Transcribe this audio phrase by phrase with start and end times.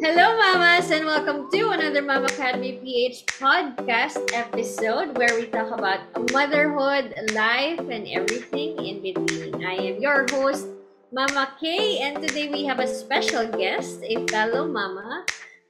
[0.00, 6.00] Hello, mamas, and welcome to another Mama Academy PH podcast episode where we talk about
[6.32, 9.62] motherhood, life, and everything in between.
[9.62, 10.68] I am your host,
[11.12, 15.26] Mama Kay, and today we have a special guest, a fellow mama.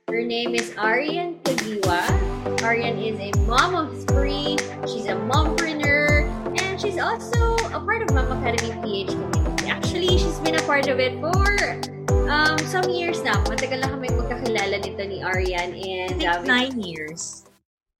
[0.06, 2.62] Her name is Arian Tagiwa.
[2.62, 4.54] Arian is a mom of three.
[4.86, 6.30] She's a mompreneur,
[6.62, 9.66] and she's also a part of Mama Academy PH community.
[9.66, 11.99] Actually, she's been a part of it for
[12.30, 13.34] um, some years na.
[13.50, 15.74] Matagal na kami magkakilala nito ni Arian.
[15.74, 17.44] And, I think uh, nine years.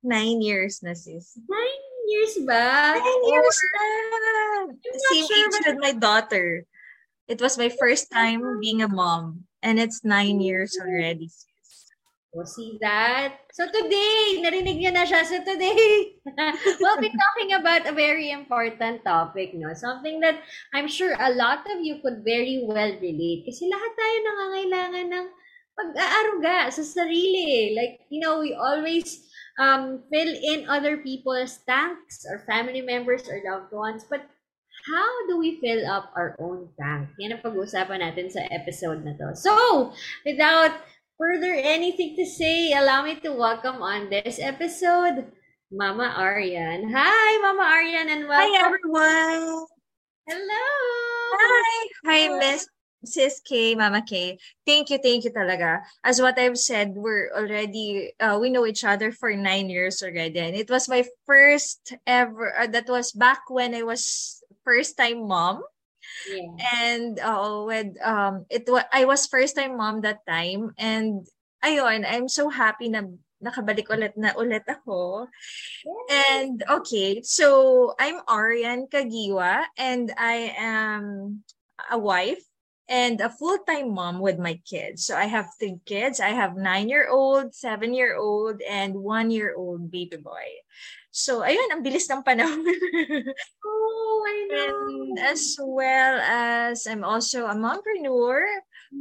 [0.07, 1.35] Nine years na, sis.
[1.51, 2.95] Nine years ba?
[2.97, 3.85] Nine years Or- na!
[5.11, 6.65] Same sure, age with my daughter.
[7.27, 9.51] It was my first time being a mom.
[9.61, 11.29] And it's nine years already.
[12.31, 13.43] Oh, see that?
[13.51, 15.27] So today, narinig niyo na siya.
[15.27, 16.15] So today,
[16.79, 19.75] we'll be talking about a very important topic, no?
[19.75, 20.39] Something that
[20.71, 23.51] I'm sure a lot of you could very well relate.
[23.51, 25.27] Kasi lahat tayo nangangailangan ng
[25.75, 27.75] pag-aaruga sa sarili.
[27.75, 29.27] Like, you know, we always
[29.59, 34.07] um, fill in other people's tanks or family members or loved ones.
[34.07, 34.23] But
[34.87, 37.11] how do we fill up our own tank?
[37.19, 39.35] Yan ang pag-uusapan natin sa episode na to.
[39.35, 39.53] So,
[40.23, 40.79] without
[41.21, 45.29] further anything to say, allow me to welcome on this episode,
[45.69, 46.89] Mama Arian.
[46.97, 48.65] Hi, Mama Arian, and Hi, welcome.
[48.65, 49.69] everyone!
[50.25, 50.65] Hello!
[51.37, 51.89] Hi!
[52.09, 52.65] Hi, Miss
[53.05, 54.41] Sis K, Mama K.
[54.65, 55.85] Thank you, thank you talaga.
[56.01, 60.41] As what I've said, we're already, uh, we know each other for nine years already.
[60.41, 65.29] And it was my first ever, uh, that was back when I was first time
[65.29, 65.69] mom.
[66.29, 66.53] Yeah.
[66.85, 71.27] And uh, with um it was I was first time mom that time and
[71.65, 73.09] ayun I'm so happy na
[73.41, 75.27] nakabalik ulit na ulit ako.
[76.13, 81.41] And okay, so I'm Arian Kagiwa and I am
[81.89, 82.45] a wife
[82.91, 85.07] and a full-time mom with my kids.
[85.07, 86.19] So I have three kids.
[86.19, 90.61] I have nine-year-old, seven-year-old, and one-year-old baby boy.
[91.11, 92.63] So ayun, ang bilis ng panahon.
[93.67, 94.91] Oh, I know.
[94.91, 98.43] And as well as I'm also a mompreneur,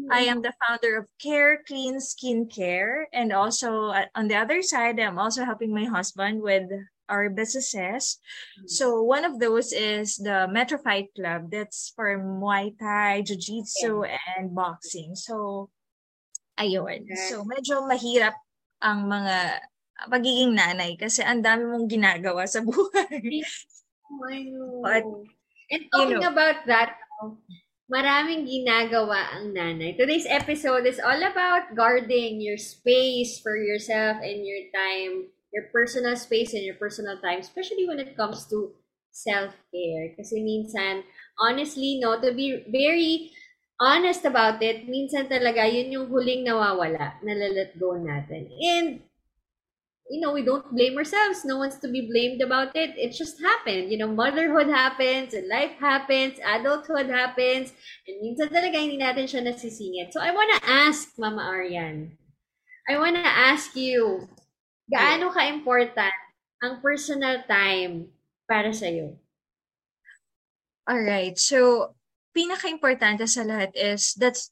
[0.09, 3.05] I am the founder of Care Clean Skincare.
[3.13, 6.69] And also uh, on the other side, I'm also helping my husband with
[7.09, 8.17] our businesses.
[8.65, 11.49] So one of those is the Metro Fight Club.
[11.51, 14.05] That's for Muay Thai, Jiu-Jitsu,
[14.37, 15.15] and boxing.
[15.17, 15.69] So,
[16.61, 17.09] ayun.
[17.09, 17.29] Okay.
[17.29, 18.37] So medyo mahirap
[18.79, 19.65] ang mga
[20.07, 23.43] pagiging nanay kasi ang dami mong ginagawa sa buhay.
[24.07, 24.79] Oh, I know.
[24.79, 25.03] But,
[25.69, 26.31] and talking know.
[26.31, 27.37] about that, no,
[27.89, 29.97] maraming ginagawa ang nanay.
[29.97, 36.13] Today's episode is all about guarding your space for yourself and your time, your personal
[36.15, 38.77] space and your personal time, especially when it comes to
[39.09, 40.13] self-care.
[40.15, 41.01] Kasi minsan,
[41.41, 43.33] honestly, no, to be very
[43.81, 48.45] honest about it, minsan talaga yun yung huling nawawala, nalalet go natin.
[48.53, 48.87] And
[50.09, 51.45] you know, we don't blame ourselves.
[51.45, 52.97] No one's to be blamed about it.
[52.97, 53.93] It just happened.
[53.93, 57.71] You know, motherhood happens, and life happens, adulthood happens,
[58.09, 60.09] and minsan talaga hindi natin siya nasisingit.
[60.09, 62.17] So I wanna ask, Mama Arian,
[62.89, 64.25] I wanna ask you,
[64.89, 66.17] gaano ka-important
[66.65, 68.09] ang personal time
[68.49, 69.13] para sa'yo?
[70.89, 71.37] Alright.
[71.37, 71.93] So,
[72.33, 74.49] pinaka-importante sa lahat is that's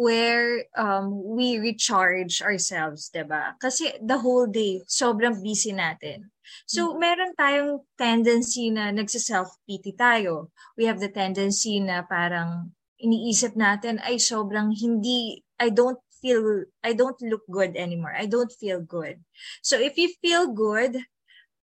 [0.00, 3.52] where um, we recharge ourselves, ba?
[3.60, 6.32] Kasi the whole day, sobrang busy natin.
[6.64, 10.48] So, meron tayong tendency na nagsa-self-pity tayo.
[10.80, 16.96] We have the tendency na parang iniisip natin, ay sobrang hindi, I don't feel, I
[16.96, 18.16] don't look good anymore.
[18.16, 19.20] I don't feel good.
[19.60, 20.96] So, if you feel good,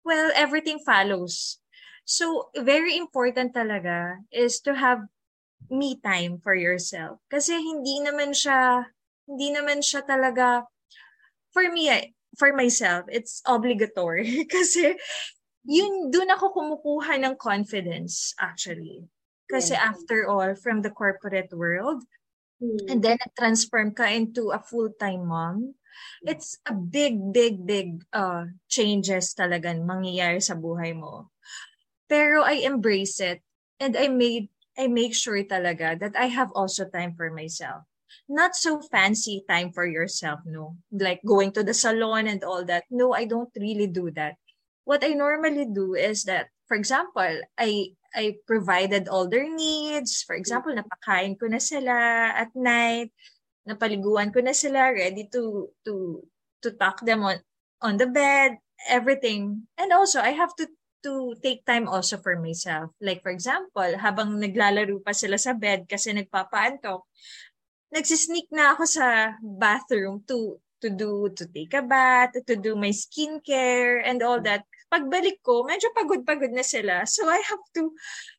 [0.03, 1.63] well, everything follows.
[2.03, 5.07] So, very important talaga is to have
[5.69, 7.19] me time for yourself.
[7.27, 8.87] Kasi hindi naman siya,
[9.27, 10.63] hindi naman siya talaga,
[11.51, 14.45] for me, eh, for myself, it's obligatory.
[14.53, 14.95] Kasi,
[15.67, 19.03] yun, dun ako kumukuha ng confidence, actually.
[19.47, 19.95] Kasi Yeah.
[19.95, 22.03] after all, from the corporate world,
[22.57, 22.89] Hmm.
[22.89, 25.77] and then transform ka into a full-time mom,
[26.25, 31.29] it's a big, big, big uh, changes talagang mangyayari sa buhay mo.
[32.09, 33.45] Pero I embrace it
[33.77, 37.83] and I made I make sure talaga that I have also time for myself.
[38.29, 40.77] Not so fancy time for yourself, no.
[40.91, 42.85] Like going to the salon and all that.
[42.91, 44.35] No, I don't really do that.
[44.85, 50.23] What I normally do is that, for example, I I provided all their needs.
[50.23, 53.11] For example, napakain ko na sila at night.
[53.67, 56.23] Napaliguan ko na sila, ready to to
[56.63, 57.43] to tuck them on
[57.83, 58.57] on the bed,
[58.87, 59.67] everything.
[59.75, 60.67] And also, I have to
[61.03, 62.91] to take time also for myself.
[63.01, 67.05] Like for example, habang naglalaro pa sila sa bed kasi nagpapaantok,
[67.93, 72.93] nagsisneak na ako sa bathroom to to do, to take a bath, to do my
[72.93, 74.61] skincare and all that.
[74.87, 77.03] Pagbalik ko, medyo pagod-pagod na sila.
[77.09, 77.91] So I have to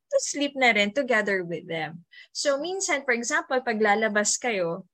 [0.09, 2.09] to sleep na rin together with them.
[2.33, 4.89] So minsan, for example, pag lalabas kayo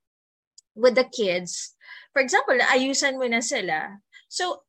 [0.75, 1.79] with the kids,
[2.11, 4.03] for example, ayusan mo na sila.
[4.27, 4.64] So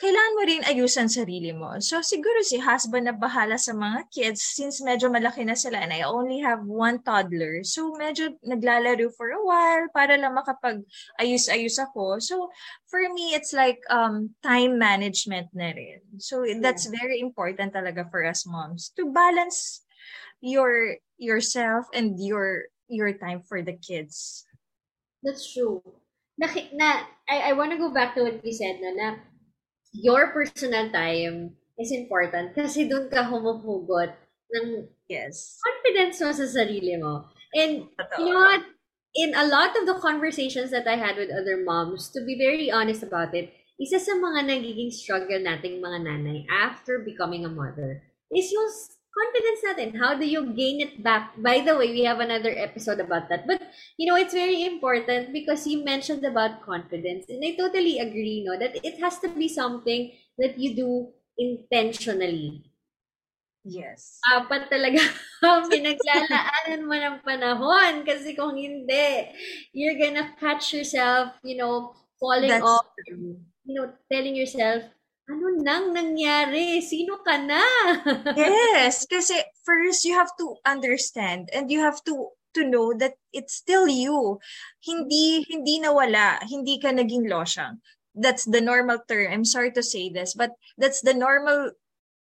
[0.00, 1.76] kailangan mo rin ayusan sarili mo.
[1.84, 5.92] So, siguro si husband na bahala sa mga kids since medyo malaki na sila and
[5.92, 7.60] I only have one toddler.
[7.68, 12.16] So, medyo naglalaro for a while para lang makapag-ayus-ayus ako.
[12.16, 12.48] So,
[12.88, 16.00] for me, it's like um, time management na rin.
[16.16, 19.84] So, that's very important talaga for us moms to balance
[20.40, 24.48] your yourself and your your time for the kids.
[25.20, 25.84] That's true.
[26.40, 29.08] Na, na I, I want to go back to what you said na, na
[29.92, 34.12] your personal time is important kasi doon ka humuhugot
[34.50, 35.58] ng yes.
[35.62, 37.26] confidence mo sa sarili mo.
[37.54, 37.86] And
[38.18, 38.66] you know what?
[39.18, 42.70] In a lot of the conversations that I had with other moms, to be very
[42.70, 43.50] honest about it,
[43.80, 48.70] isa sa mga nagiging struggle nating mga nanay after becoming a mother is yung
[49.10, 49.88] confidence natin.
[49.98, 51.34] How do you gain it back?
[51.36, 53.46] By the way, we have another episode about that.
[53.46, 53.62] But,
[53.98, 57.26] you know, it's very important because you mentioned about confidence.
[57.28, 60.90] And I totally agree, no, that it has to be something that you do
[61.38, 62.70] intentionally.
[63.64, 64.16] Yes.
[64.24, 65.04] Apat talaga
[65.72, 69.28] pinaglalaanan mo ng panahon kasi kung hindi,
[69.76, 73.36] you're gonna catch yourself, you know, falling That's off, true.
[73.64, 74.88] you know, telling yourself,
[75.30, 76.82] ano nang nangyari?
[76.82, 77.62] Sino ka na?
[78.34, 83.54] yes, kasi first you have to understand and you have to to know that it's
[83.54, 84.42] still you.
[84.82, 87.78] Hindi hindi nawala, hindi ka naging losyang.
[88.10, 89.30] That's the normal term.
[89.30, 91.78] I'm sorry to say this, but that's the normal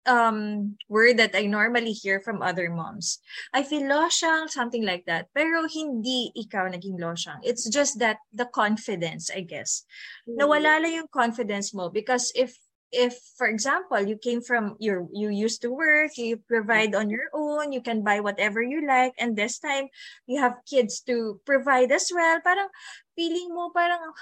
[0.04, 3.20] um word that I normally hear from other moms.
[3.52, 5.28] I feel losyang, something like that.
[5.36, 7.44] Pero hindi ikaw naging losyang.
[7.44, 9.84] It's just that the confidence, I guess.
[10.24, 10.40] Mm-hmm.
[10.40, 12.56] Nawala lang yung confidence mo because if
[12.94, 17.26] if for example you came from your you used to work you provide on your
[17.34, 19.90] own you can buy whatever you like and this time
[20.30, 22.70] you have kids to provide as well parang
[23.18, 24.14] feeling mo parang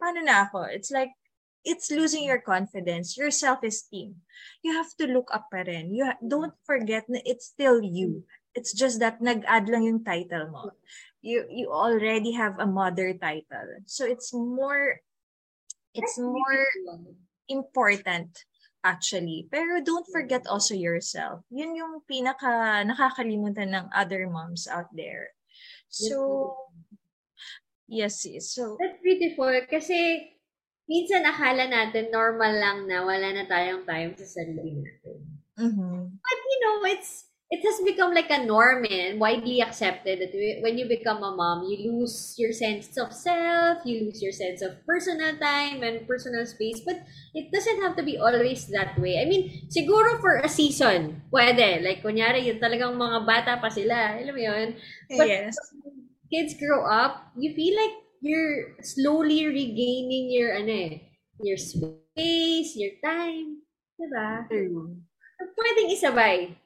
[0.00, 0.68] paano na ako?
[0.70, 1.12] It's like
[1.66, 4.14] it's losing your confidence your self-esteem.
[4.62, 5.92] You have to look up pa rin.
[5.92, 8.24] You ha- don't forget na it's still you.
[8.56, 10.72] It's just that nag-add lang yung title mo.
[11.20, 13.82] You you already have a mother title.
[13.90, 15.02] So it's more
[15.92, 16.70] it's more
[17.48, 18.46] important
[18.86, 19.50] actually.
[19.50, 21.42] Pero don't forget also yourself.
[21.50, 25.34] Yun yung pinaka nakakalimutan ng other moms out there.
[25.90, 26.54] So,
[27.90, 28.54] yes, yes.
[28.54, 30.30] So, That's beautiful kasi
[30.86, 35.18] minsan akala natin normal lang na wala na tayong time sa sarili natin.
[35.58, 35.98] Mm-hmm.
[36.14, 40.78] But you know, it's it has become like a norm and widely accepted that when
[40.78, 44.82] you become a mom, you lose your sense of self, you lose your sense of
[44.84, 46.82] personal time and personal space.
[46.84, 49.22] But it doesn't have to be always that way.
[49.22, 51.86] I mean, siguro for a season, pwede.
[51.86, 54.18] Like, kunyari, yun talagang mga bata pa sila.
[54.18, 54.68] Alam mo yun?
[55.14, 55.54] But yes.
[56.26, 57.94] kids grow up, you feel like
[58.26, 60.98] you're slowly regaining your, ano eh,
[61.38, 63.62] your space, your time.
[63.94, 64.50] Diba?
[64.50, 64.98] True.
[65.54, 66.65] Pwedeng isabay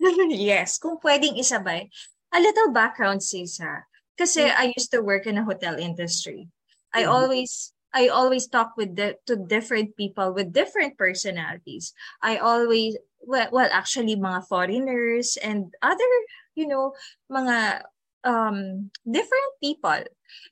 [0.32, 1.88] yes, kung pwedeng isabay.
[2.32, 3.86] A little background, Cesar.
[4.16, 4.60] Kasi mm-hmm.
[4.60, 6.48] I used to work in a hotel industry.
[6.92, 7.12] I mm-hmm.
[7.12, 11.92] always I always talk with the, to different people with different personalities.
[12.22, 16.12] I always well, well actually mga foreigners and other,
[16.54, 16.94] you know,
[17.30, 17.82] mga
[18.22, 20.04] um different people.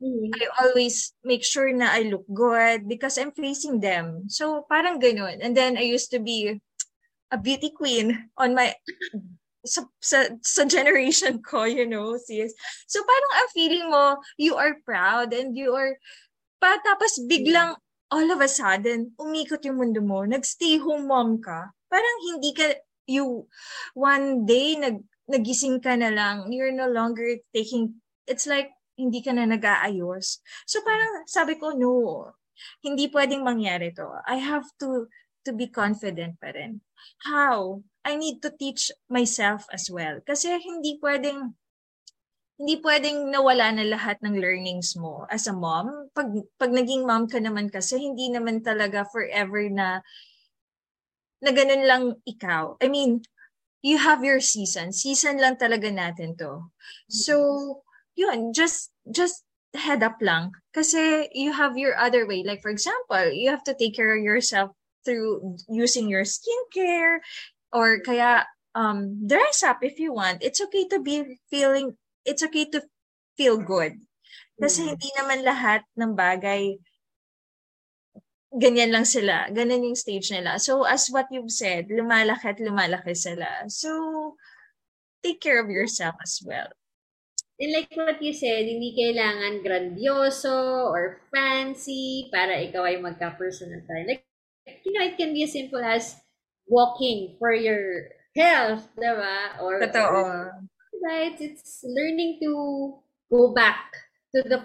[0.03, 0.35] Mm-hmm.
[0.35, 4.27] I always make sure na I look good because I'm facing them.
[4.27, 5.39] So parang ganun.
[5.39, 6.59] And then I used to be
[7.31, 8.75] a beauty queen on my
[9.65, 12.55] sa, sa, sa generation ko, you know, sis.
[12.87, 15.99] So, parang ang feeling mo, you are proud and you are,
[16.63, 17.75] pa, tapos biglang,
[18.09, 22.73] all of a sudden, umikot yung mundo mo, nag-stay home mom ka, parang hindi ka,
[23.05, 23.45] you,
[23.93, 29.31] one day, nag, nagising ka na lang, you're no longer taking, it's like, hindi ka
[29.31, 30.43] na nag-aayos.
[30.67, 32.35] So, parang sabi ko, no,
[32.83, 34.11] hindi pwedeng mangyari to.
[34.27, 35.07] I have to,
[35.47, 36.83] to be confident pa rin.
[37.23, 37.87] How?
[38.09, 40.25] I need to teach myself as well.
[40.25, 41.53] Kasi hindi pwedeng
[42.59, 46.11] hindi pwedeng nawala na lahat ng learnings mo as a mom.
[46.11, 50.03] Pag, pag naging mom ka naman kasi, hindi naman talaga forever na
[51.39, 52.75] na ganun lang ikaw.
[52.83, 53.23] I mean,
[53.79, 54.91] you have your season.
[54.91, 56.67] Season lang talaga natin to.
[57.07, 57.87] So,
[58.19, 60.51] yun, just, just head up lang.
[60.75, 62.43] Kasi you have your other way.
[62.43, 64.75] Like, for example, you have to take care of yourself
[65.07, 67.23] through using your skincare,
[67.73, 72.65] or kaya um dress up if you want it's okay to be feeling it's okay
[72.69, 72.83] to
[73.37, 73.97] feel good
[74.59, 74.89] Kasi mm.
[74.95, 76.83] hindi naman lahat ng bagay
[78.55, 79.47] ganyan lang sila.
[79.55, 80.59] Ganyan yung stage nila.
[80.59, 83.47] So, as what you've said, lumalaki at lumalaki sila.
[83.71, 84.35] So,
[85.23, 86.73] take care of yourself as well.
[87.59, 94.07] And like what you said, hindi kailangan grandioso or fancy para ikaw ay magka-personal time.
[94.07, 94.25] Like,
[94.87, 96.15] you know, it can be as simple as
[96.69, 99.61] walking for your health, diba?
[99.61, 100.53] Or, Totoo.
[101.03, 101.37] right?
[101.41, 103.93] It's learning to go back
[104.35, 104.63] to the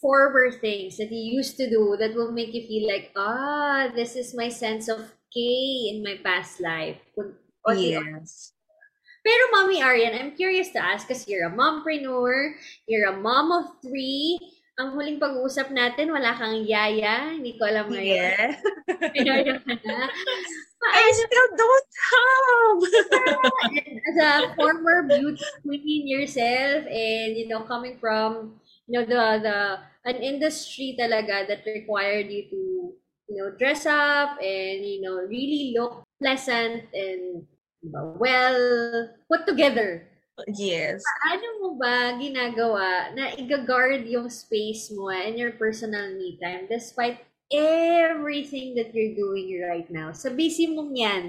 [0.00, 4.16] forward things that you used to do that will make you feel like, ah, this
[4.16, 5.40] is my sense of K
[5.92, 7.00] in my past life.
[7.72, 8.52] Yes.
[9.24, 12.52] Pero Mommy Arian, I'm curious to ask because you're a mompreneur,
[12.84, 14.36] you're a mom of three.
[14.76, 17.32] Ang huling pag-uusap natin, wala kang yaya.
[17.32, 18.58] Hindi ko alam ngayon.
[19.16, 19.56] Yeah.
[19.64, 20.10] Ka na.
[20.92, 22.78] I still don't have.
[24.08, 29.58] As a former beauty queen yourself and, you know, coming from, you know, the, the,
[30.04, 32.60] an industry talaga that required you to,
[33.28, 37.46] you know, dress up and, you know, really look pleasant and
[37.92, 40.08] well put together.
[40.50, 40.98] Yes.
[41.22, 47.22] Paano mo ba ginagawa na i-guard yung space mo and your personal me time despite
[47.52, 50.12] everything that you're doing right now?
[50.12, 51.24] Sa busy mong yan,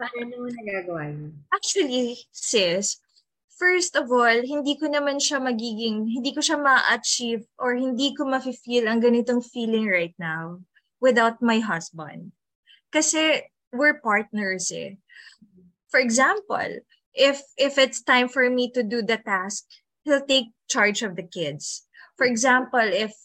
[0.00, 1.32] paano mo nagagawa yun?
[1.52, 3.00] Actually, sis,
[3.56, 8.24] first of all, hindi ko naman siya magiging, hindi ko siya ma-achieve or hindi ko
[8.28, 10.60] ma-feel ang ganitong feeling right now
[11.02, 12.32] without my husband.
[12.94, 14.96] Kasi we're partners eh
[15.96, 19.64] for example, if if it's time for me to do the task,
[20.04, 21.88] he'll take charge of the kids.
[22.20, 23.16] For example, if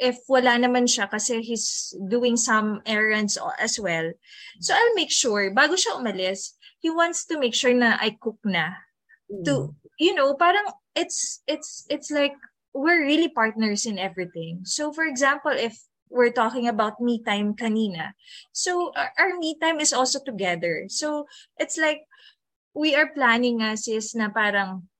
[0.00, 4.08] if wala naman siya kasi he's doing some errands as well.
[4.64, 8.40] So I'll make sure bago siya umalis, he wants to make sure na I cook
[8.42, 8.80] na.
[9.28, 9.44] Mm.
[9.44, 9.52] To
[10.00, 10.64] you know, parang
[10.96, 12.32] it's it's it's like
[12.72, 14.64] we're really partners in everything.
[14.64, 15.76] So for example, if
[16.10, 18.18] we're talking about me time kanina.
[18.50, 20.90] So our, our me time is also together.
[20.90, 22.02] So it's like
[22.74, 24.90] we are planning nga sis na parang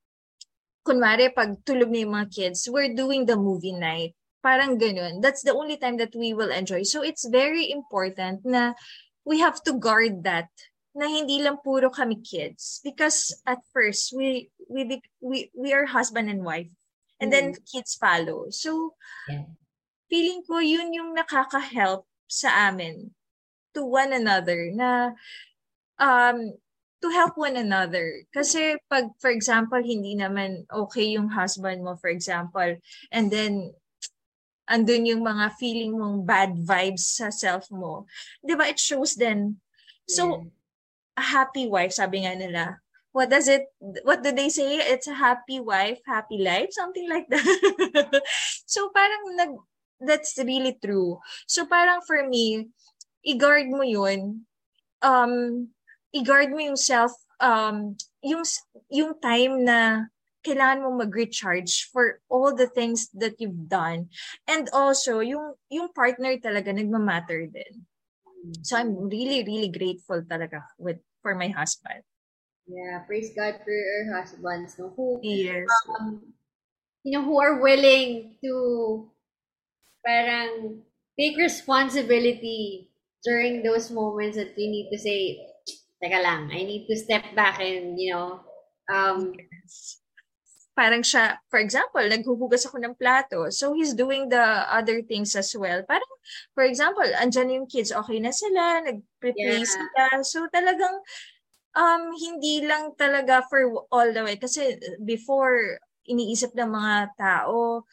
[0.87, 4.15] kunwari pag tulog na yung mga kids, we're doing the movie night.
[4.41, 5.21] Parang ganun.
[5.21, 6.83] That's the only time that we will enjoy.
[6.83, 8.73] So it's very important na
[9.25, 10.49] we have to guard that
[10.91, 16.27] na hindi lang puro kami kids because at first we we we we are husband
[16.27, 16.67] and wife
[17.23, 17.35] and mm.
[17.35, 18.91] then kids follow so
[19.31, 19.47] yeah.
[20.11, 23.15] feeling ko yun yung nakaka-help sa amin
[23.71, 25.15] to one another na
[25.95, 26.59] um
[27.01, 28.21] to help one another.
[28.29, 32.77] Kasi pag, for example, hindi naman okay yung husband mo, for example,
[33.09, 33.73] and then
[34.69, 38.05] andun yung mga feeling mong bad vibes sa self mo.
[38.43, 38.69] Di ba?
[38.69, 39.59] It shows then.
[40.11, 40.51] So,
[41.15, 43.67] a happy wife, sabi nga nila, what does it,
[44.03, 44.79] what do they say?
[44.79, 47.43] It's a happy wife, happy life, something like that.
[48.65, 49.53] so, parang nag,
[49.99, 51.19] that's really true.
[51.47, 52.71] So, parang for me,
[53.23, 54.47] i-guard mo yun,
[55.03, 55.67] um,
[56.11, 58.43] i-guard mo yung self, um, yung,
[58.91, 60.10] yung time na
[60.41, 64.09] kailangan mo mag-recharge for all the things that you've done.
[64.49, 67.85] And also, yung, yung partner talaga nagmamatter din.
[68.65, 72.01] So I'm really, really grateful talaga with for my husband.
[72.65, 75.65] Yeah, praise God for your husbands no, who, yes.
[75.99, 76.21] um,
[77.03, 79.09] you know, who are willing to
[80.05, 80.81] parang
[81.19, 82.89] take responsibility
[83.23, 85.45] during those moments that you need to say,
[86.01, 88.41] teka lang, I need to step back and, you know,
[88.89, 89.33] um,
[90.71, 93.51] parang siya, for example, naghuhugas ako ng plato.
[93.51, 95.83] So, he's doing the other things as well.
[95.83, 96.13] Parang,
[96.55, 99.67] for example, andyan yung kids, okay na sila, nag-prepare yeah.
[99.67, 100.03] sila.
[100.23, 100.95] So, talagang,
[101.75, 104.39] um, hindi lang talaga for all the way.
[104.39, 107.85] Kasi before, iniisip ng mga tao,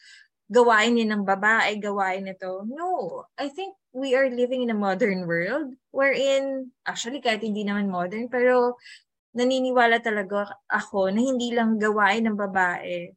[0.49, 2.65] gawain ni ng babae, gawain nito.
[2.65, 7.89] No, I think we are living in a modern world wherein, actually kahit hindi naman
[7.89, 8.77] modern, pero
[9.33, 13.13] naniniwala talaga ako na hindi lang gawain ng babae,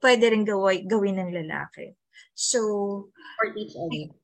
[0.00, 1.92] pwede rin gawin, gawin ng lalaki.
[2.34, 2.60] So,
[3.36, 4.14] for each other.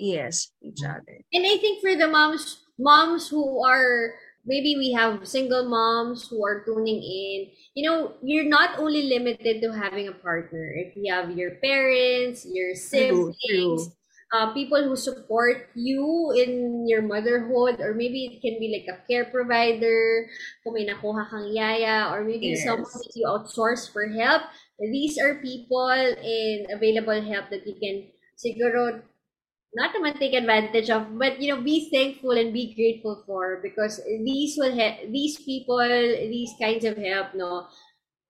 [0.00, 1.20] Yes, each other.
[1.32, 4.16] And I think for the moms, moms who are
[4.48, 7.52] maybe we have single moms who are tuning in.
[7.76, 10.72] You know, you're not only limited to having a partner.
[10.72, 13.92] If you have your parents, your siblings, true, true
[14.32, 19.02] uh, people who support you in your motherhood or maybe it can be like a
[19.10, 20.26] care provider
[20.62, 22.64] kung may nakuha kang yaya or maybe yes.
[22.64, 24.42] someone that you outsource for help
[24.78, 25.90] these are people
[26.22, 28.06] in available help that you can
[28.38, 29.02] siguro
[29.74, 34.00] not to take advantage of but you know be thankful and be grateful for because
[34.24, 37.66] these will help these people these kinds of help no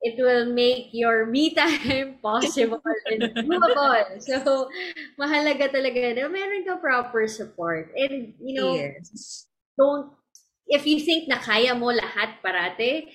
[0.01, 4.21] it will make your me time possible and doable.
[4.21, 4.69] So,
[5.21, 7.93] mahalaga talaga na meron ka proper support.
[7.97, 9.47] And, you know, yes.
[9.77, 10.09] don't,
[10.67, 13.13] if you think na kaya mo lahat parate,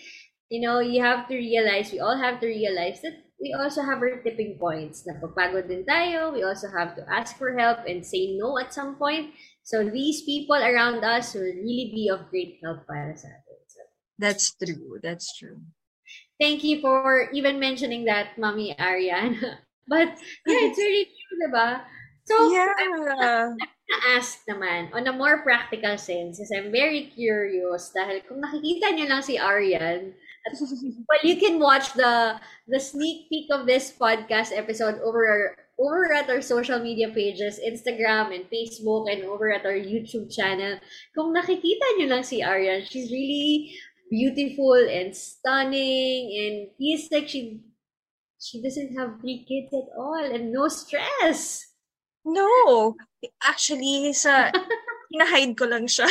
[0.49, 3.97] you know, you have to realize, we all have to realize that we also have
[3.97, 5.09] our tipping points.
[5.09, 8.73] Na pagpagod din tayo, we also have to ask for help and say no at
[8.73, 9.33] some point.
[9.65, 13.59] So, these people around us will really be of great help para sa atin.
[13.65, 13.81] So,
[14.21, 15.01] That's true.
[15.01, 15.65] That's true.
[16.39, 19.39] Thank you for even mentioning that, Mommy Arian.
[19.87, 21.81] but yeah, it's really true, diba?
[22.25, 22.73] So, yeah.
[22.77, 23.57] I'm, I'm
[24.17, 29.05] ask naman, on a more practical sense, because I'm very curious, dahil kung nakikita niyo
[29.05, 30.13] lang si Arian,
[30.45, 30.53] at,
[31.09, 32.37] well, you can watch the
[32.69, 38.33] the sneak peek of this podcast episode over over at our social media pages, Instagram
[38.33, 40.79] and Facebook, and over at our YouTube channel.
[41.13, 43.73] Kung nakikita niyo lang si Arian, she's really
[44.09, 47.61] beautiful and stunning and feels like she
[48.39, 51.73] she doesn't have three kids at all and no stress.
[52.25, 52.95] No.
[53.41, 54.51] Actually, sa
[55.11, 56.05] hinahide ko lang siya.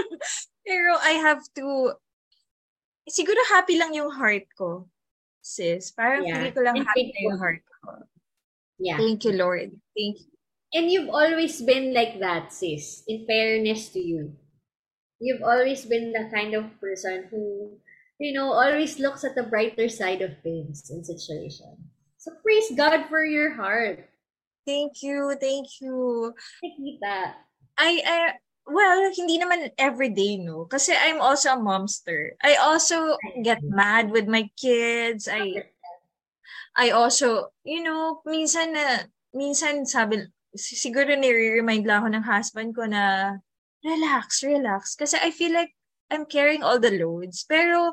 [0.66, 1.94] Pero I have to
[3.10, 4.86] siguro happy lang yung heart ko.
[5.44, 6.48] Sis, parang yeah.
[6.54, 8.00] ko lang and happy yung heart ko.
[8.78, 8.96] Yeah.
[8.96, 9.76] Thank you, Lord.
[9.92, 10.30] Thank you.
[10.74, 14.34] And you've always been like that, sis, in fairness to you
[15.20, 17.76] you've always been the kind of person who,
[18.18, 21.78] you know, always looks at the brighter side of things in situations.
[22.18, 24.08] So praise God for your heart.
[24.66, 26.32] Thank you, thank you.
[26.64, 27.36] Nakikita.
[27.76, 28.18] I, I,
[28.64, 30.64] well, hindi naman everyday, no?
[30.64, 32.32] Kasi I'm also a momster.
[32.42, 35.28] I also get mad with my kids.
[35.28, 35.68] I,
[36.76, 39.04] I also, you know, minsan na,
[39.36, 40.24] minsan sabi,
[40.56, 43.36] siguro nire-remind lang ako ng husband ko na
[43.84, 44.96] relax, relax.
[44.96, 45.76] Kasi I feel like
[46.10, 47.44] I'm carrying all the loads.
[47.44, 47.92] Pero,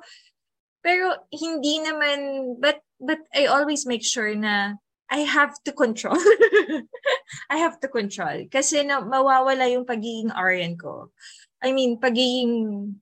[0.82, 4.80] pero hindi naman, but, but I always make sure na
[5.12, 6.18] I have to control.
[7.52, 8.48] I have to control.
[8.48, 11.12] Kasi na, mawawala yung pagiging RN ko.
[11.60, 12.96] I mean, pagiging,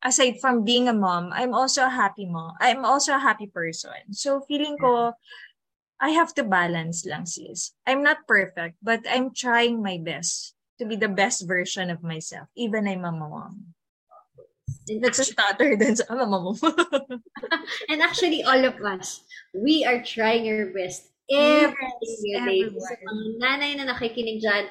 [0.00, 2.54] aside from being a mom, I'm also a happy mom.
[2.62, 4.14] I'm also a happy person.
[4.14, 5.12] So, feeling ko,
[5.98, 7.74] I have to balance lang, sis.
[7.82, 12.48] I'm not perfect, but I'm trying my best to be the best version of myself,
[12.56, 13.76] even I'm a mom.
[14.86, 16.52] Nagsastutter din sa mama mo.
[17.90, 19.22] and actually, all of us,
[19.54, 21.74] we are trying our best every
[22.22, 22.60] yes, day.
[22.70, 22.94] So,
[23.42, 24.70] nanay na nakikinig dyan,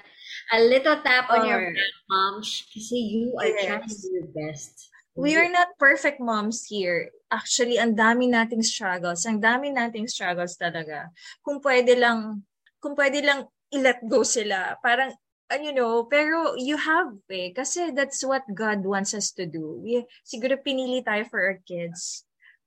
[0.55, 3.63] a little tap on your back, mom, kasi you are yes.
[3.67, 4.73] trying your best.
[5.15, 7.07] We are not perfect moms here.
[7.31, 9.23] Actually, ang dami nating struggles.
[9.23, 11.07] Ang dami nating struggles talaga.
[11.39, 12.43] Kung pwede lang,
[12.83, 14.75] kung pwede lang i-let go sila.
[14.83, 15.15] Parang
[15.51, 17.53] uh, you know, pero you have eh.
[17.53, 19.81] Kasi that's what God wants us to do.
[19.83, 22.25] We, siguro pinili tayo for our kids.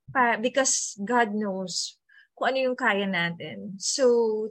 [0.09, 1.99] Pa, because God knows
[2.33, 3.77] kung ano yung kaya natin.
[3.77, 4.49] So,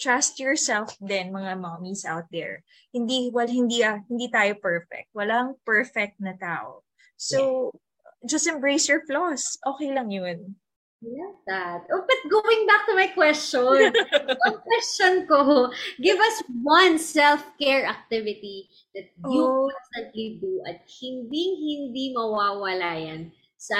[0.00, 2.64] trust yourself din mga mommies out there.
[2.88, 5.12] Hindi well hindi uh, hindi tayo perfect.
[5.12, 6.82] Walang perfect na tao.
[7.20, 8.32] So yeah.
[8.32, 9.60] just embrace your flaws.
[9.60, 10.56] Okay lang 'yun.
[11.02, 11.80] Love that.
[11.92, 13.64] Oh, but going back to my question,
[14.44, 19.70] one question ko, give us one self-care activity that you oh.
[19.72, 23.78] constantly do at hindi hindi mawawala yan sa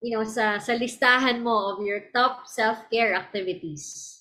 [0.00, 4.14] you know sa sa listahan mo of your top self-care activities.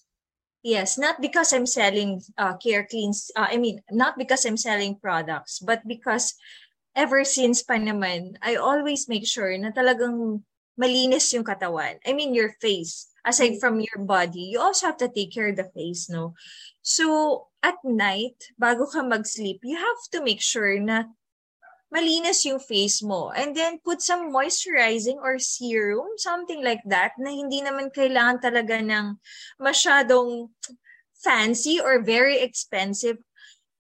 [0.65, 3.31] Yes, not because I'm selling uh, care cleans.
[3.35, 6.35] Uh, I mean, not because I'm selling products, but because
[6.91, 10.43] ever since pa naman, I always make sure na talagang
[10.77, 11.97] malinis yung katawan.
[12.05, 13.09] I mean, your face.
[13.25, 16.37] Aside from your body, you also have to take care of the face, no?
[16.79, 21.11] So, at night, bago ka mag-sleep, you have to make sure na
[21.91, 23.35] malinis yung face mo.
[23.35, 28.79] And then, put some moisturizing or serum, something like that, na hindi naman kailangan talaga
[28.79, 29.19] ng
[29.59, 30.53] masyadong
[31.19, 33.19] fancy or very expensive.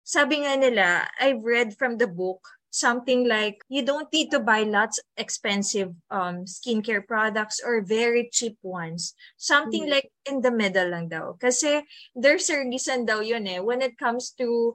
[0.06, 4.66] Sabi nga nila, I've read from the book, something like you don't need to buy
[4.66, 9.14] lots expensive um skincare products or very cheap ones.
[9.38, 9.94] Something mm.
[9.94, 11.38] like in the middle lang daw.
[11.38, 11.86] Kasi
[12.18, 14.74] there's a reason daw yun eh when it comes to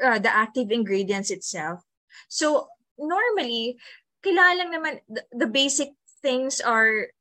[0.00, 1.84] uh, the active ingredients itself.
[2.32, 3.76] So normally,
[4.24, 5.92] kailangan lang naman the, the basic
[6.24, 7.12] things are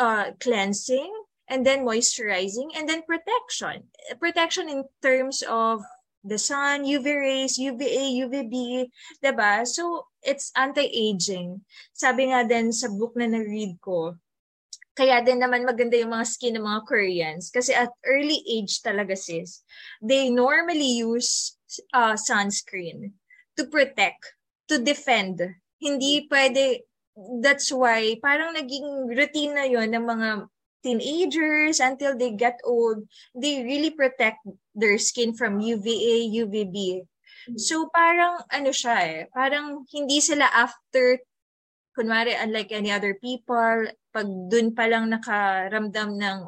[0.00, 1.12] uh, cleansing
[1.52, 3.92] and then moisturizing and then protection.
[4.16, 5.84] Protection in terms of
[6.22, 8.86] the sun, UV rays, UVA, UVB,
[9.18, 9.66] 'di ba?
[9.66, 11.66] So, it's anti-aging.
[11.92, 14.14] Sabi nga din sa book na na-read ko,
[14.92, 19.16] kaya din naman maganda yung mga skin ng mga Koreans kasi at early age talaga
[19.16, 19.64] sis,
[20.04, 21.56] they normally use
[21.96, 23.16] uh, sunscreen
[23.56, 24.36] to protect,
[24.68, 25.40] to defend.
[25.80, 26.84] Hindi pwede
[27.40, 30.28] that's why parang naging routine na yon ng mga
[30.82, 34.42] teenagers until they get old, they really protect
[34.74, 37.06] their skin from UVA, UVB.
[37.06, 37.58] Mm-hmm.
[37.58, 41.18] So parang ano siya eh, parang hindi sila after
[41.94, 46.38] kunwari unlike any other people, pag dun pa lang nakaramdam ng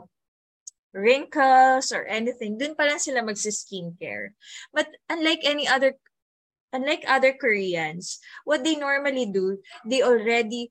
[0.95, 4.33] wrinkles or anything, dun pa lang sila magsi-skincare.
[4.71, 5.99] But unlike any other
[6.75, 10.71] unlike other Koreans, what they normally do, they already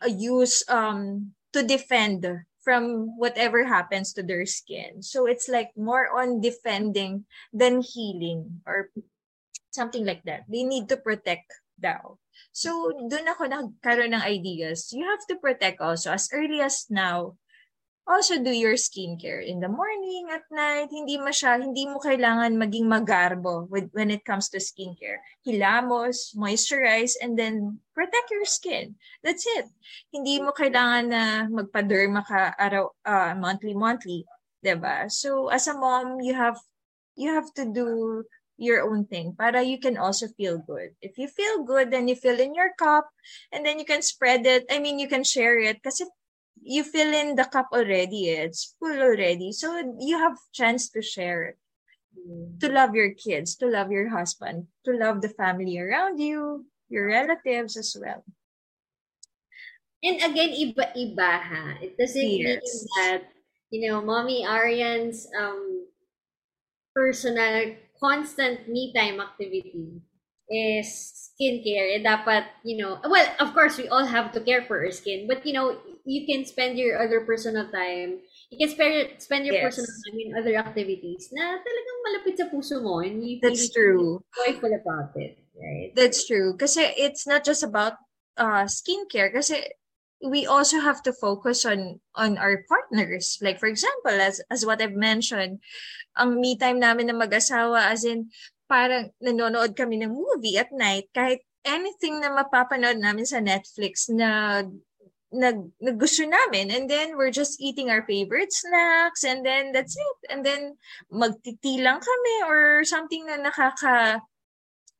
[0.00, 2.24] uh, use um to defend
[2.66, 4.98] from whatever happens to their skin.
[4.98, 8.90] So it's like more on defending than healing or
[9.70, 10.50] something like that.
[10.50, 12.18] They need to protect daw.
[12.50, 14.90] So, doon ako nagkaroon ng ideas.
[14.90, 17.38] You have to protect also as early as now.
[18.06, 20.94] Also do your skincare in the morning, at night.
[20.94, 25.18] Hindi masya, hindi mo kailangan maging magarbo with, when it comes to skincare.
[25.42, 28.94] Hilamos, moisturize, and then protect your skin.
[29.26, 29.66] That's it.
[30.14, 34.22] Hindi mo kailangan na magpa-derma ka araw, uh, monthly, monthly.
[34.62, 35.10] Diba?
[35.10, 36.62] So, as a mom, you have
[37.18, 38.22] you have to do
[38.56, 40.96] your own thing para you can also feel good.
[41.02, 43.08] If you feel good, then you fill in your cup
[43.52, 44.64] and then you can spread it.
[44.70, 46.08] I mean, you can share it kasi
[46.66, 48.34] you fill in the cup already.
[48.34, 49.54] It's full already.
[49.54, 51.58] So you have chance to share it.
[52.58, 57.06] To love your kids, to love your husband, to love the family around you, your
[57.06, 58.24] relatives as well.
[60.02, 61.78] And again, iba-iba ha.
[61.78, 62.42] It doesn't yes.
[62.42, 63.30] mean that,
[63.70, 65.86] you know, Mommy Arian's um,
[66.96, 70.02] personal constant me time activity
[70.50, 71.94] is skincare.
[71.94, 75.28] Eh, dapat, you know, well, of course, we all have to care for our skin,
[75.28, 79.58] but, you know, you can spend your other personal time, you can spend, spend your
[79.58, 79.74] yes.
[79.74, 84.22] personal time in other activities na talagang malapit sa puso mo and you That's true.
[84.32, 85.90] joyful about it, right?
[85.98, 86.54] That's true.
[86.56, 87.98] Kasi it's not just about
[88.38, 89.34] uh, skincare.
[89.34, 89.66] Kasi
[90.22, 93.36] we also have to focus on on our partners.
[93.42, 95.60] Like for example, as as what I've mentioned,
[96.16, 98.32] ang me time namin ng mag-asawa as in
[98.70, 104.62] parang nanonood kami ng movie at night kahit anything na mapapanood namin sa Netflix na
[105.36, 109.96] nag, nag gusto namin and then we're just eating our favorite snacks and then that's
[109.96, 110.18] it.
[110.32, 110.76] And then
[111.12, 114.20] magtiti lang kami or something na nakaka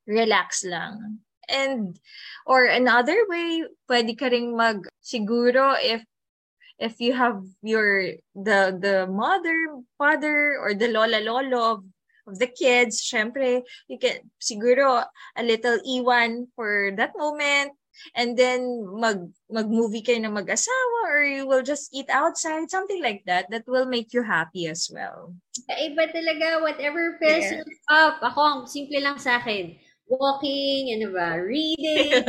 [0.07, 1.19] relax lang.
[1.49, 1.99] And
[2.45, 6.03] or another way pwede ka ring mag siguro if
[6.79, 11.79] if you have your the the mother father or the lola lolo of,
[12.27, 15.03] of the kids syempre you can siguro
[15.35, 17.73] a little iwan for that moment
[18.15, 18.63] and then
[18.97, 23.63] mag mag-movie kayo na mag-asawa or you will just eat outside something like that that
[23.67, 25.33] will make you happy as well
[25.67, 27.63] iba talaga whatever fills yeah.
[27.89, 29.75] up ako simple lang sa akin
[30.07, 32.23] walking, ano ba, reading.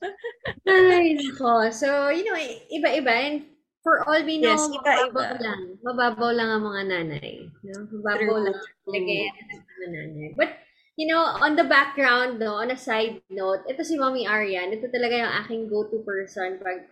[0.68, 1.68] Ay, nako.
[1.70, 2.36] So, you know,
[2.72, 3.12] iba-iba.
[3.12, 3.36] And
[3.84, 5.44] for all we know, yes, iba, mababaw iba.
[5.44, 5.60] lang.
[5.84, 7.32] Mababaw lang ang mga nanay.
[7.62, 7.78] No?
[8.00, 8.44] Mababaw True.
[8.48, 10.28] lang ang mga nanay.
[10.34, 10.50] But,
[10.96, 14.72] you know, on the background, no, on a side note, ito si Mommy Arian.
[14.72, 16.84] Ito talaga yung aking go-to person pag,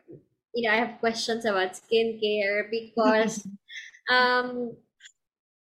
[0.57, 3.45] you know, I have questions about skincare because,
[4.11, 4.73] um,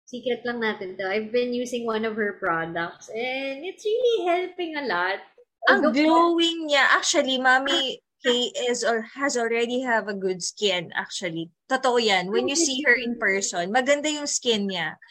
[0.06, 1.08] secret lang natin to.
[1.08, 5.20] I've been using one of her products and it's really helping a lot.
[5.66, 6.86] Ang glowing niya.
[6.94, 11.50] Actually, Mami Kay is or has already have a good skin actually.
[11.66, 12.30] Totoo yan.
[12.30, 15.02] When you see her in person, maganda yung skin niya.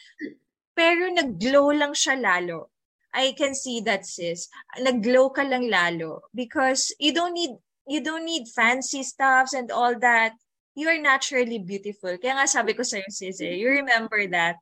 [0.75, 2.74] Pero nag-glow lang siya lalo.
[3.15, 4.51] I can see that sis.
[4.75, 7.55] Nag-glow ka lang lalo because you don't need
[7.87, 10.35] you don't need fancy stuffs and all that
[10.75, 12.19] you are naturally beautiful.
[12.19, 14.59] Kaya nga sabi ko sa'yo, sis, eh, you remember that.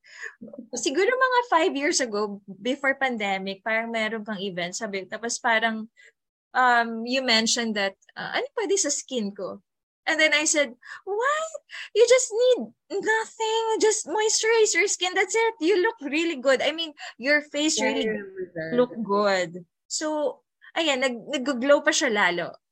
[0.77, 5.89] Siguro mga five years ago, before pandemic, parang meron kang event, sabi, tapos parang
[6.53, 9.57] um, you mentioned that, uh, ano pwede sa skin ko?
[10.07, 11.49] And then I said, what?
[11.95, 12.59] You just need
[12.91, 13.63] nothing.
[13.79, 15.13] Just moisturize your skin.
[15.15, 15.55] That's it.
[15.61, 16.61] You look really good.
[16.61, 18.07] I mean, your face really
[18.71, 19.63] look good.
[19.87, 20.41] So,
[20.75, 22.62] ayan, nag, nag-glow pa siya lalo.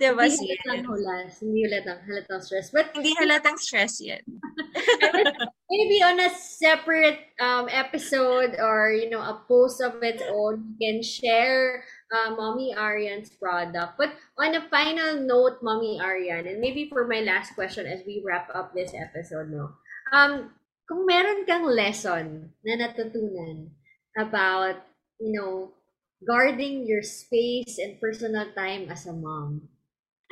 [0.00, 0.24] Diba?
[0.24, 1.30] Hindi halatang hulas.
[1.40, 2.68] Hindi halatang, halatang stress.
[2.72, 4.24] But, hindi halatang stress yet.
[5.72, 10.76] maybe on a separate um, episode or, you know, a post of its own, you
[10.76, 13.96] can share uh, Mommy Arian's product.
[13.96, 18.22] But on a final note, Mommy Arian, and maybe for my last question as we
[18.24, 19.72] wrap up this episode, no?
[20.12, 20.52] Um,
[20.84, 23.72] kung meron kang lesson na natutunan
[24.12, 24.76] about,
[25.16, 25.72] you know,
[26.20, 29.72] guarding your space and personal time as a mom,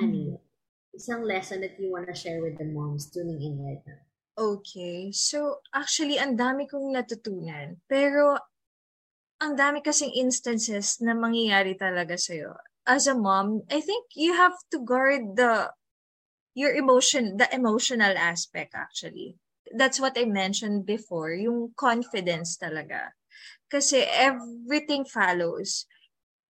[0.00, 0.26] ano mm.
[0.32, 0.42] yun?
[0.96, 4.02] Isang lesson that you want to share with the moms tuning in right now.
[4.40, 5.12] Okay.
[5.12, 7.78] So, actually, ang dami kong natutunan.
[7.86, 8.40] Pero,
[9.38, 12.56] ang dami kasing instances na mangyayari talaga sa'yo.
[12.90, 15.70] as a mom, I think you have to guard the
[16.54, 19.36] your emotion, the emotional aspect actually.
[19.70, 23.14] That's what I mentioned before, yung confidence talaga.
[23.70, 25.86] Kasi everything follows.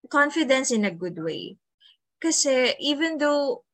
[0.09, 1.61] Confidence in a good way.
[2.21, 3.65] Kasi even though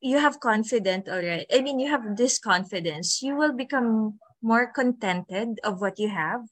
[0.00, 5.58] you have confident already, I mean, you have this confidence, you will become more contented
[5.64, 6.42] of what you have.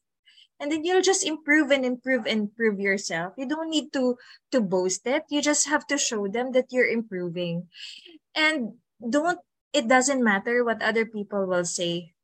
[0.58, 3.34] And then you'll just improve and improve and improve yourself.
[3.36, 4.16] You don't need to
[4.56, 5.28] to boast it.
[5.28, 7.68] You just have to show them that you're improving.
[8.32, 9.36] And don't
[9.76, 12.16] it doesn't matter what other people will say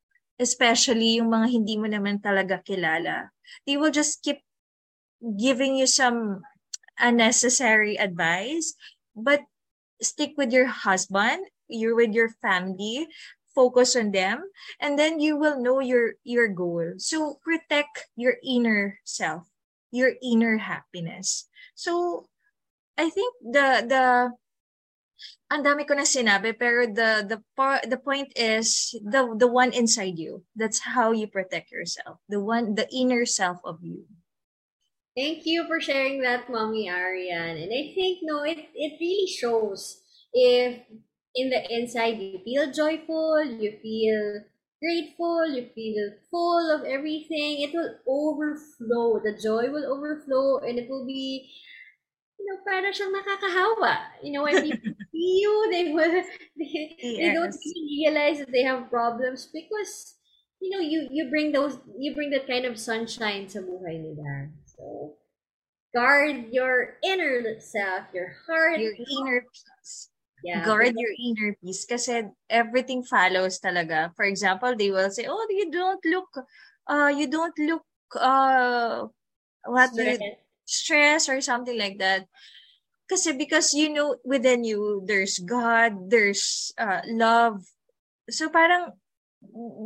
[0.42, 3.30] especially yung mga hindi mo naman talaga kilala.
[3.62, 4.42] They will just keep
[5.22, 6.42] giving you some
[6.98, 8.74] unnecessary advice
[9.16, 9.42] but
[10.00, 13.08] stick with your husband you're with your family
[13.54, 14.50] focus on them
[14.80, 16.96] and then you will know your your goal.
[16.98, 19.48] So protect your inner self
[19.92, 21.48] your inner happiness.
[21.74, 22.26] So
[22.98, 24.04] i think the the
[25.52, 27.38] ang dami ko na sinabi pero the the
[27.88, 30.44] the point is the the one inside you.
[30.56, 32.20] That's how you protect yourself.
[32.28, 34.08] The one the inner self of you
[35.16, 37.56] Thank you for sharing that, Mommy Arian.
[37.58, 40.00] And I think, no, it, it really shows
[40.32, 40.80] if
[41.34, 44.44] in the inside you feel joyful, you feel
[44.80, 49.20] grateful, you feel full of everything, it will overflow.
[49.22, 51.52] The joy will overflow and it will be,
[52.40, 53.96] you know, para siyang nakakahawa.
[54.24, 56.10] You know, when people see you, they will,
[56.56, 57.20] they, yes.
[57.20, 60.16] they don't even realize that they have problems because,
[60.60, 64.48] you know, you, you bring those, you bring that kind of sunshine sa buhay nila.
[65.94, 68.80] Guard your inner self, your heart.
[68.80, 70.66] Your inner peace yeah.
[70.66, 74.10] guard your inner peace kasi everything follows talaga.
[74.18, 76.30] For example, they will say, "Oh, you don't look
[76.90, 77.86] uh you don't look
[78.18, 79.06] uh
[79.64, 80.34] what stress, you,
[80.66, 82.26] stress or something like that."
[83.06, 87.62] Kasi because you know within you there's God, there's uh, love.
[88.30, 88.98] So parang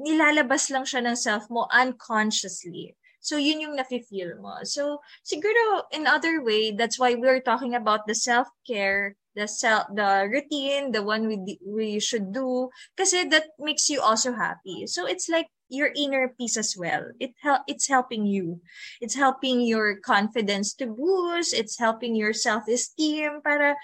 [0.04, 2.96] nilalabas lang siya ng self mo unconsciously.
[3.26, 4.62] So yun yung nafe-feel mo.
[4.62, 10.24] So siguro in other way, that's why we're talking about the self-care the self the
[10.32, 14.88] routine the one we we should do kasi that makes you also happy.
[14.88, 17.12] So it's like your inner peace as well.
[17.20, 18.64] It help it's helping you.
[19.02, 21.52] It's helping your confidence to boost.
[21.52, 23.76] It's helping your self-esteem para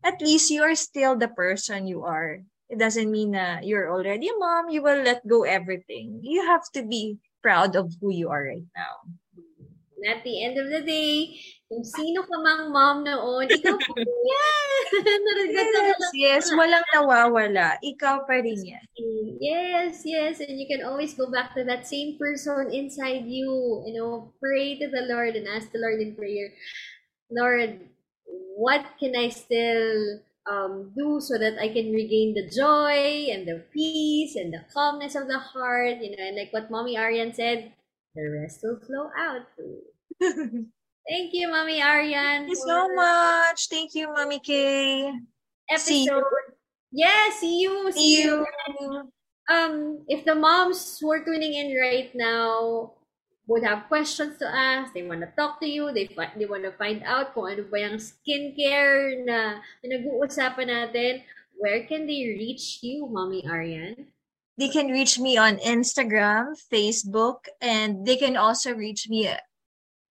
[0.00, 2.40] at least you're still the person you are.
[2.70, 4.70] It doesn't mean that you're already a mom.
[4.70, 6.20] You will let go everything.
[6.24, 9.04] You have to be proud of who you are right now
[10.08, 11.36] at the end of the day
[11.74, 14.80] kung sino ka mang mom noon, ikaw pa rin yan.
[15.56, 17.80] yes, yes, walang nawawala.
[17.80, 18.84] Ikaw pa rin yan.
[19.40, 20.44] Yes, yes.
[20.44, 23.82] And you can always go back to that same person inside you.
[23.88, 26.52] You know, pray to the Lord and ask the Lord in prayer,
[27.32, 27.80] Lord,
[28.54, 33.64] what can I still um, do so that I can regain the joy and the
[33.72, 35.98] peace and the calmness of the heart?
[36.00, 37.72] You know, and like what Mommy Arian said,
[38.14, 39.46] the rest will flow out.
[41.08, 42.46] Thank you, Mommy Arian.
[42.46, 43.68] Thank you so much.
[43.68, 45.12] Thank you, Mommy Kay.
[45.70, 45.84] Episode.
[45.84, 46.24] See you.
[46.92, 47.92] Yeah, see you.
[47.92, 48.46] See, see you.
[48.80, 49.12] you.
[49.50, 52.92] Um, if the moms were tuning in right now
[53.46, 56.72] would have questions to ask, they want to talk to you, they they want to
[56.80, 61.20] find out kung ano ba yung skincare na pinag-uusapan natin,
[61.60, 64.08] where can they reach you, Mommy Arian?
[64.56, 69.28] They can reach me on Instagram, Facebook, and they can also reach me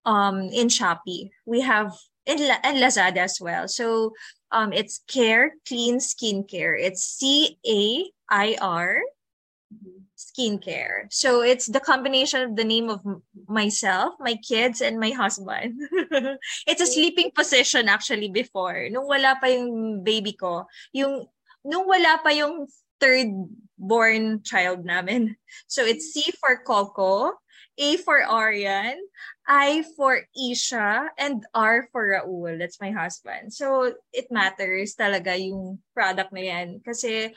[0.05, 1.31] um, in Shopee.
[1.47, 1.95] We have
[2.27, 3.67] in, La- in Lazada as well.
[3.67, 4.11] So
[4.51, 6.75] um, it's Care Clean Skincare.
[6.75, 8.99] It's C A I R
[10.33, 11.05] skincare.
[11.13, 13.05] So it's the combination of the name of
[13.47, 15.79] myself, my kids, and my husband.
[16.67, 18.89] it's a sleeping position actually before.
[18.89, 21.29] Nung wala pa yung baby ko, yung
[21.63, 22.67] nung wala pa yung
[22.99, 23.29] third
[23.77, 25.35] born child namin.
[25.67, 27.37] So it's C for Coco,
[27.77, 28.97] A for Arian,
[29.47, 32.57] I for Isha, and R for Raul.
[32.57, 33.53] That's my husband.
[33.53, 36.79] So, it matters talaga yung product na yan.
[36.85, 37.33] Kasi,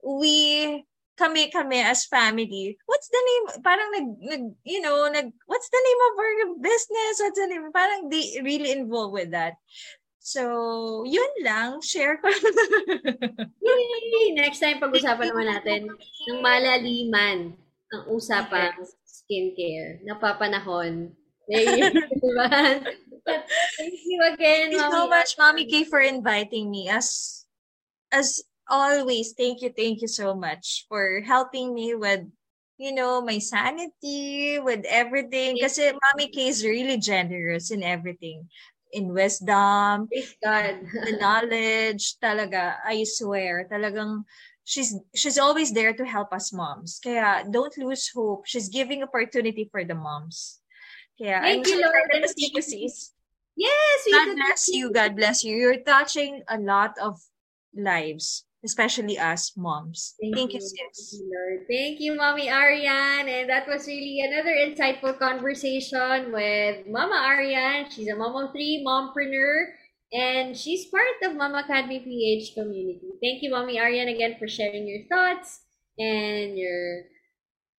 [0.00, 0.84] we,
[1.18, 5.82] kami, kami as family, what's the name, parang nag, nag, you know, nag, what's the
[5.82, 7.14] name of our business?
[7.18, 7.66] What's the name?
[7.74, 9.58] Parang they really involved with that.
[10.22, 11.80] So, yun lang.
[11.80, 12.28] Share ko.
[13.64, 14.36] Yay!
[14.36, 15.80] Next time, pag-usapan naman natin
[16.28, 17.56] ng malaliman
[17.88, 18.92] ang usapan yes.
[19.08, 20.04] skincare.
[20.04, 21.16] Napapanahon.
[21.48, 21.80] Thank
[24.04, 26.92] you again, Thank you so much, Mommy K, for inviting me.
[26.92, 27.40] As
[28.12, 32.24] as always, thank you, thank you so much for helping me with,
[32.78, 35.58] you know, my sanity, with everything.
[35.58, 38.48] Kasi Mommy K is really generous in everything.
[38.92, 40.80] in wisdom, Praise God.
[41.04, 44.24] the knowledge, talaga, I swear, talagang
[44.64, 47.00] she's she's always there to help us moms.
[47.02, 48.46] Kaya don't lose hope.
[48.46, 50.60] She's giving opportunity for the moms.
[51.20, 52.22] Kaya Thank I'm you, so Lord.
[52.22, 52.56] to see you.
[52.56, 53.12] you, sis.
[53.58, 54.84] Yes, God bless you.
[54.94, 55.56] God bless you.
[55.56, 57.18] You're touching a lot of
[57.74, 60.14] lives, especially us moms.
[60.20, 61.12] Thank, you, Thank sis.
[61.14, 61.66] you, Lord.
[61.70, 63.28] Thank you, Mommy Ariane.
[63.28, 67.90] And that was really another insightful conversation with Mama Ariane.
[67.90, 69.66] She's a mom of three, mompreneur,
[70.12, 73.08] and she's part of Mama Academy PH community.
[73.22, 75.60] Thank you, Mommy Ariane, again for sharing your thoughts
[75.98, 77.02] and your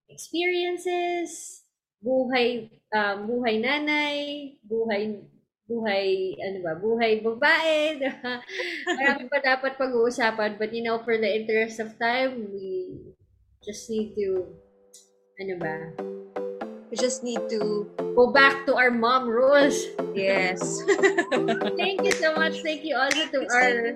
[0.10, 1.64] experiences,
[2.06, 5.24] buhay, um, buhay nanay, buhay
[5.70, 8.02] buhay, ano ba, buhay babae?
[8.98, 12.98] Marami pa dapat pag-uusapan, but you know, for the interest of time, we
[13.62, 14.50] just need to,
[15.38, 15.76] ano ba,
[16.90, 17.86] We just need to,
[18.18, 19.78] go back to our mom rules.
[20.18, 20.58] yes.
[21.78, 22.66] Thank you so much.
[22.66, 23.94] Thank you also to our,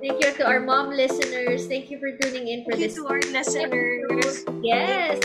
[0.00, 1.68] thank you to our mom listeners.
[1.68, 4.48] Thank you for tuning in for Thank you this to our listeners.
[4.64, 5.20] Yes,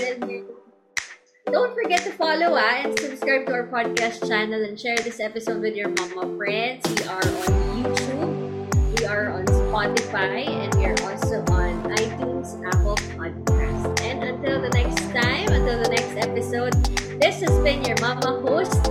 [1.52, 5.62] don't forget to follow ah, and subscribe to our podcast channel and share this episode
[5.62, 6.84] with your mama friends.
[6.90, 12.98] We are on YouTube, we are on Spotify, and we are also on iTunes, Apple
[13.14, 14.02] Podcasts.
[14.02, 16.74] And until the next time, until the next episode,
[17.22, 18.86] this has been your mama host,